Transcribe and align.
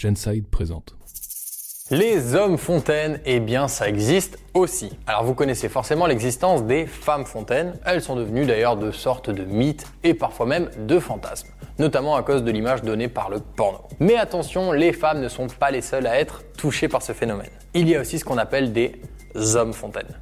Genside 0.00 0.46
présente. 0.46 0.96
Les 1.90 2.34
hommes 2.34 2.56
fontaines, 2.56 3.20
eh 3.26 3.38
bien 3.38 3.68
ça 3.68 3.86
existe 3.86 4.38
aussi. 4.54 4.90
Alors 5.06 5.24
vous 5.24 5.34
connaissez 5.34 5.68
forcément 5.68 6.06
l'existence 6.06 6.64
des 6.64 6.86
femmes 6.86 7.26
fontaines, 7.26 7.74
elles 7.84 8.00
sont 8.00 8.16
devenues 8.16 8.46
d'ailleurs 8.46 8.76
de 8.76 8.92
sortes 8.92 9.28
de 9.28 9.44
mythes 9.44 9.86
et 10.02 10.14
parfois 10.14 10.46
même 10.46 10.70
de 10.78 10.98
fantasmes, 10.98 11.48
notamment 11.78 12.16
à 12.16 12.22
cause 12.22 12.42
de 12.44 12.50
l'image 12.50 12.82
donnée 12.82 13.08
par 13.08 13.28
le 13.28 13.40
porno. 13.40 13.80
Mais 13.98 14.16
attention, 14.16 14.72
les 14.72 14.94
femmes 14.94 15.20
ne 15.20 15.28
sont 15.28 15.48
pas 15.48 15.70
les 15.70 15.82
seules 15.82 16.06
à 16.06 16.18
être 16.18 16.44
touchées 16.56 16.88
par 16.88 17.02
ce 17.02 17.12
phénomène. 17.12 17.50
Il 17.74 17.86
y 17.86 17.94
a 17.94 18.00
aussi 18.00 18.18
ce 18.18 18.24
qu'on 18.24 18.38
appelle 18.38 18.72
des 18.72 19.02
hommes 19.34 19.74
fontaines. 19.74 20.16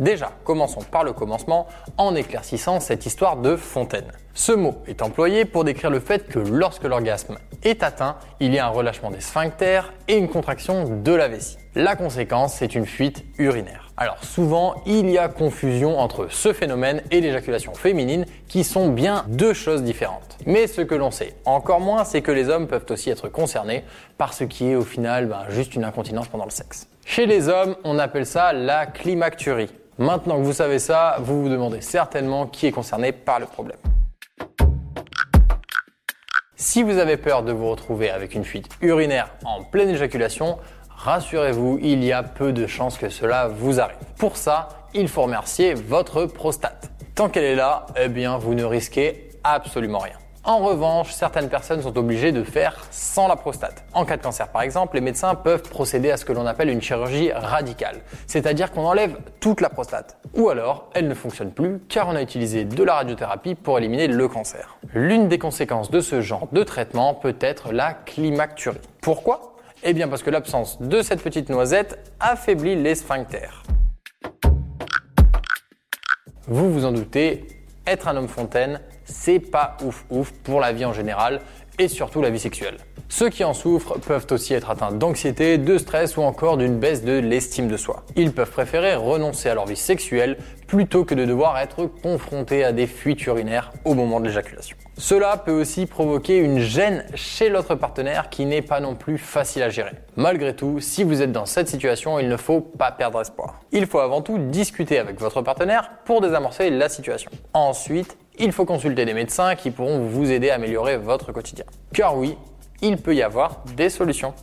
Déjà, 0.00 0.32
commençons 0.44 0.82
par 0.82 1.04
le 1.04 1.12
commencement 1.12 1.66
en 1.98 2.14
éclaircissant 2.14 2.80
cette 2.80 3.06
histoire 3.06 3.36
de 3.36 3.56
fontaine. 3.56 4.10
Ce 4.34 4.50
mot 4.50 4.82
est 4.88 5.02
employé 5.02 5.44
pour 5.44 5.62
décrire 5.62 5.90
le 5.90 6.00
fait 6.00 6.26
que 6.26 6.40
lorsque 6.40 6.82
l'orgasme 6.82 7.38
est 7.62 7.84
atteint, 7.84 8.16
il 8.40 8.52
y 8.52 8.58
a 8.58 8.66
un 8.66 8.70
relâchement 8.70 9.10
des 9.10 9.20
sphincters 9.20 9.92
et 10.08 10.16
une 10.16 10.28
contraction 10.28 10.84
de 11.02 11.12
la 11.12 11.28
vessie. 11.28 11.58
La 11.76 11.94
conséquence, 11.94 12.54
c'est 12.54 12.74
une 12.74 12.86
fuite 12.86 13.24
urinaire. 13.38 13.92
Alors 13.96 14.24
souvent, 14.24 14.82
il 14.86 15.08
y 15.08 15.18
a 15.18 15.28
confusion 15.28 16.00
entre 16.00 16.26
ce 16.28 16.52
phénomène 16.52 17.02
et 17.12 17.20
l'éjaculation 17.20 17.74
féminine 17.74 18.26
qui 18.48 18.64
sont 18.64 18.88
bien 18.88 19.24
deux 19.28 19.54
choses 19.54 19.84
différentes. 19.84 20.36
Mais 20.46 20.66
ce 20.66 20.80
que 20.80 20.96
l'on 20.96 21.12
sait 21.12 21.36
encore 21.44 21.80
moins, 21.80 22.04
c'est 22.04 22.20
que 22.20 22.32
les 22.32 22.48
hommes 22.48 22.66
peuvent 22.66 22.86
aussi 22.90 23.10
être 23.10 23.28
concernés 23.28 23.84
par 24.18 24.34
ce 24.34 24.42
qui 24.42 24.70
est 24.70 24.74
au 24.74 24.82
final 24.82 25.26
ben, 25.26 25.44
juste 25.48 25.76
une 25.76 25.84
incontinence 25.84 26.26
pendant 26.26 26.44
le 26.44 26.50
sexe. 26.50 26.88
Chez 27.06 27.26
les 27.26 27.48
hommes, 27.48 27.76
on 27.84 28.00
appelle 28.00 28.26
ça 28.26 28.52
la 28.52 28.86
climacturie. 28.86 29.70
Maintenant 29.98 30.38
que 30.38 30.42
vous 30.44 30.52
savez 30.52 30.80
ça, 30.80 31.16
vous 31.20 31.42
vous 31.42 31.48
demandez 31.48 31.80
certainement 31.80 32.46
qui 32.46 32.66
est 32.66 32.72
concerné 32.72 33.12
par 33.12 33.38
le 33.38 33.46
problème. 33.46 33.78
Si 36.56 36.82
vous 36.82 36.98
avez 36.98 37.16
peur 37.16 37.44
de 37.44 37.52
vous 37.52 37.70
retrouver 37.70 38.10
avec 38.10 38.34
une 38.34 38.44
fuite 38.44 38.68
urinaire 38.80 39.30
en 39.44 39.62
pleine 39.62 39.90
éjaculation, 39.90 40.58
rassurez-vous, 40.88 41.78
il 41.80 42.02
y 42.02 42.10
a 42.10 42.24
peu 42.24 42.52
de 42.52 42.66
chances 42.66 42.98
que 42.98 43.08
cela 43.08 43.46
vous 43.46 43.78
arrive. 43.78 43.98
Pour 44.18 44.36
ça, 44.36 44.68
il 44.94 45.06
faut 45.06 45.22
remercier 45.22 45.74
votre 45.74 46.26
prostate. 46.26 46.90
Tant 47.14 47.28
qu'elle 47.28 47.44
est 47.44 47.54
là, 47.54 47.86
eh 47.96 48.08
bien, 48.08 48.36
vous 48.38 48.54
ne 48.54 48.64
risquez 48.64 49.28
absolument 49.44 49.98
rien. 50.00 50.23
En 50.46 50.58
revanche, 50.58 51.10
certaines 51.10 51.48
personnes 51.48 51.80
sont 51.80 51.96
obligées 51.96 52.30
de 52.30 52.44
faire 52.44 52.86
sans 52.90 53.28
la 53.28 53.36
prostate. 53.36 53.82
En 53.94 54.04
cas 54.04 54.18
de 54.18 54.22
cancer 54.22 54.48
par 54.48 54.60
exemple, 54.60 54.96
les 54.96 55.00
médecins 55.00 55.34
peuvent 55.34 55.62
procéder 55.62 56.10
à 56.10 56.18
ce 56.18 56.26
que 56.26 56.34
l'on 56.34 56.44
appelle 56.44 56.68
une 56.68 56.82
chirurgie 56.82 57.32
radicale, 57.32 58.02
c'est-à-dire 58.26 58.70
qu'on 58.70 58.84
enlève 58.84 59.16
toute 59.40 59.62
la 59.62 59.70
prostate. 59.70 60.18
Ou 60.34 60.50
alors, 60.50 60.90
elle 60.92 61.08
ne 61.08 61.14
fonctionne 61.14 61.50
plus 61.50 61.80
car 61.88 62.08
on 62.08 62.14
a 62.14 62.20
utilisé 62.20 62.66
de 62.66 62.84
la 62.84 62.96
radiothérapie 62.96 63.54
pour 63.54 63.78
éliminer 63.78 64.06
le 64.06 64.28
cancer. 64.28 64.76
L'une 64.92 65.28
des 65.28 65.38
conséquences 65.38 65.90
de 65.90 66.00
ce 66.00 66.20
genre 66.20 66.46
de 66.52 66.62
traitement 66.62 67.14
peut 67.14 67.36
être 67.40 67.72
la 67.72 67.94
climacturie. 67.94 68.76
Pourquoi? 69.00 69.54
Eh 69.82 69.94
bien 69.94 70.08
parce 70.08 70.22
que 70.22 70.28
l'absence 70.28 70.78
de 70.78 71.00
cette 71.00 71.22
petite 71.22 71.48
noisette 71.48 72.12
affaiblit 72.20 72.76
les 72.76 72.96
sphincters. 72.96 73.62
Vous 76.46 76.70
vous 76.70 76.84
en 76.84 76.92
doutez, 76.92 77.63
être 77.86 78.08
un 78.08 78.16
homme 78.16 78.28
fontaine, 78.28 78.80
c'est 79.04 79.40
pas 79.40 79.76
ouf 79.84 80.04
ouf 80.10 80.32
pour 80.32 80.60
la 80.60 80.72
vie 80.72 80.84
en 80.84 80.92
général 80.92 81.40
et 81.78 81.88
surtout 81.88 82.20
la 82.20 82.30
vie 82.30 82.38
sexuelle. 82.38 82.76
Ceux 83.08 83.28
qui 83.28 83.44
en 83.44 83.54
souffrent 83.54 83.98
peuvent 84.00 84.26
aussi 84.30 84.54
être 84.54 84.70
atteints 84.70 84.92
d'anxiété, 84.92 85.58
de 85.58 85.78
stress 85.78 86.16
ou 86.16 86.22
encore 86.22 86.56
d'une 86.56 86.78
baisse 86.78 87.04
de 87.04 87.12
l'estime 87.12 87.68
de 87.68 87.76
soi. 87.76 88.02
Ils 88.16 88.32
peuvent 88.32 88.50
préférer 88.50 88.94
renoncer 88.94 89.48
à 89.48 89.54
leur 89.54 89.66
vie 89.66 89.76
sexuelle 89.76 90.38
plutôt 90.66 91.04
que 91.04 91.14
de 91.14 91.24
devoir 91.24 91.58
être 91.58 91.86
confrontés 91.86 92.64
à 92.64 92.72
des 92.72 92.86
fuites 92.86 93.24
urinaires 93.26 93.72
au 93.84 93.94
moment 93.94 94.20
de 94.20 94.26
l'éjaculation. 94.26 94.76
Cela 94.96 95.36
peut 95.36 95.52
aussi 95.52 95.86
provoquer 95.86 96.38
une 96.38 96.58
gêne 96.58 97.04
chez 97.14 97.48
l'autre 97.48 97.74
partenaire 97.74 98.30
qui 98.30 98.46
n'est 98.46 98.62
pas 98.62 98.80
non 98.80 98.94
plus 98.94 99.18
facile 99.18 99.62
à 99.62 99.68
gérer. 99.68 99.92
Malgré 100.16 100.54
tout, 100.56 100.80
si 100.80 101.04
vous 101.04 101.20
êtes 101.20 101.32
dans 101.32 101.46
cette 101.46 101.68
situation, 101.68 102.18
il 102.18 102.28
ne 102.28 102.36
faut 102.36 102.60
pas 102.60 102.92
perdre 102.92 103.20
espoir. 103.20 103.60
Il 103.72 103.86
faut 103.86 103.98
avant 103.98 104.22
tout 104.22 104.38
discuter 104.38 104.98
avec 104.98 105.20
votre 105.20 105.42
partenaire 105.42 105.90
pour 106.04 106.20
désamorcer 106.20 106.70
la 106.70 106.88
situation. 106.88 107.30
Ensuite, 107.52 108.16
il 108.38 108.52
faut 108.52 108.64
consulter 108.64 109.04
des 109.04 109.14
médecins 109.14 109.54
qui 109.54 109.70
pourront 109.70 110.06
vous 110.06 110.30
aider 110.30 110.50
à 110.50 110.56
améliorer 110.56 110.96
votre 110.96 111.32
quotidien. 111.32 111.64
Car 111.92 112.16
oui, 112.16 112.36
il 112.82 112.96
peut 112.96 113.14
y 113.14 113.22
avoir 113.22 113.62
des 113.76 113.88
solutions. 113.88 114.34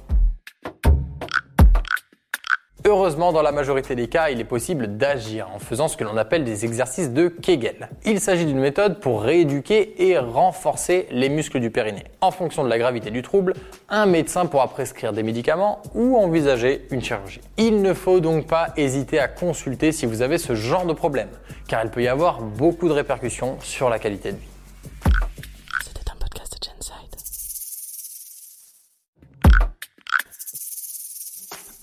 Heureusement, 2.91 3.31
dans 3.31 3.41
la 3.41 3.53
majorité 3.53 3.96
des 3.96 4.09
cas, 4.09 4.31
il 4.31 4.41
est 4.41 4.44
possible 4.44 4.97
d'agir 4.97 5.47
en 5.56 5.59
faisant 5.59 5.88
ce 5.88 5.96
que 5.96 6.03
l'on 6.03 6.18
appelle 6.18 6.44
des 6.44 6.66
exercices 6.66 7.09
de 7.09 7.29
Kegel. 7.29 7.88
Il 8.03 8.19
s'agit 8.19 8.46
d'une 8.46 8.59
méthode 8.59 9.00
pour 9.00 9.22
rééduquer 9.22 10.09
et 10.09 10.18
renforcer 10.18 11.07
les 11.09 11.29
muscles 11.29 11.62
du 11.62 11.72
périnée. 11.72 12.03
En 12.19 12.31
fonction 12.31 12.66
de 12.66 12.69
la 12.69 12.78
gravité 12.78 13.09
du 13.09 13.22
trouble, 13.22 13.53
un 13.88 14.07
médecin 14.07 14.46
pourra 14.46 14.68
prescrire 14.68 15.13
des 15.13 15.24
médicaments 15.24 15.81
ou 15.96 16.18
envisager 16.18 16.85
une 16.91 17.02
chirurgie. 17.02 17.40
Il 17.56 17.81
ne 17.81 17.94
faut 17.94 18.19
donc 18.19 18.46
pas 18.46 18.74
hésiter 18.75 19.19
à 19.19 19.29
consulter 19.29 19.94
si 19.94 20.06
vous 20.06 20.22
avez 20.22 20.38
ce 20.38 20.53
genre 20.53 20.85
de 20.85 20.91
problème, 20.91 21.29
car 21.69 21.85
il 21.85 21.91
peut 21.91 22.03
y 22.03 22.09
avoir 22.09 22.41
beaucoup 22.41 22.90
de 22.90 22.94
répercussions 22.94 23.56
sur 23.62 23.90
la 23.90 24.00
qualité 24.00 24.34
de 24.34 24.38
vie. 24.38 24.50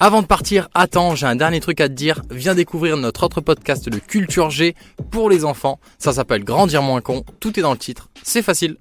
Avant 0.00 0.22
de 0.22 0.28
partir, 0.28 0.68
attends, 0.74 1.16
j'ai 1.16 1.26
un 1.26 1.34
dernier 1.34 1.58
truc 1.58 1.80
à 1.80 1.88
te 1.88 1.92
dire. 1.92 2.22
Viens 2.30 2.54
découvrir 2.54 2.96
notre 2.96 3.24
autre 3.24 3.40
podcast 3.40 3.88
de 3.88 3.98
Culture 3.98 4.48
G 4.48 4.76
pour 5.10 5.28
les 5.28 5.44
enfants. 5.44 5.80
Ça 5.98 6.12
s'appelle 6.12 6.44
Grandir 6.44 6.82
moins 6.82 7.00
con. 7.00 7.24
Tout 7.40 7.58
est 7.58 7.62
dans 7.62 7.72
le 7.72 7.78
titre. 7.78 8.08
C'est 8.22 8.42
facile. 8.42 8.76